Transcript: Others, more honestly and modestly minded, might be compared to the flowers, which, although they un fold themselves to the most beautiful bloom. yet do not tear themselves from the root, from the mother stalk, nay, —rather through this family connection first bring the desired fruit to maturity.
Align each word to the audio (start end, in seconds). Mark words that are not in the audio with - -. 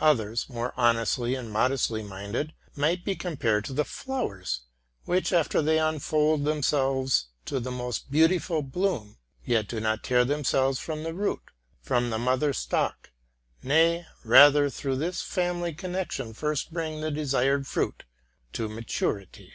Others, 0.00 0.48
more 0.48 0.72
honestly 0.78 1.34
and 1.34 1.52
modestly 1.52 2.02
minded, 2.02 2.54
might 2.74 3.04
be 3.04 3.14
compared 3.14 3.62
to 3.66 3.74
the 3.74 3.84
flowers, 3.84 4.62
which, 5.04 5.34
although 5.34 5.60
they 5.60 5.78
un 5.78 5.98
fold 5.98 6.46
themselves 6.46 7.26
to 7.44 7.60
the 7.60 7.70
most 7.70 8.10
beautiful 8.10 8.62
bloom. 8.62 9.18
yet 9.44 9.68
do 9.68 9.78
not 9.78 10.02
tear 10.02 10.24
themselves 10.24 10.78
from 10.78 11.02
the 11.02 11.12
root, 11.12 11.42
from 11.82 12.08
the 12.08 12.16
mother 12.18 12.54
stalk, 12.54 13.10
nay, 13.62 14.06
—rather 14.24 14.70
through 14.70 14.96
this 14.96 15.20
family 15.20 15.74
connection 15.74 16.32
first 16.32 16.72
bring 16.72 17.02
the 17.02 17.10
desired 17.10 17.66
fruit 17.66 18.04
to 18.54 18.70
maturity. 18.70 19.52